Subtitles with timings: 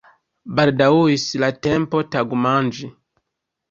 [0.59, 2.95] Baldaŭis la tempo tagmanĝi.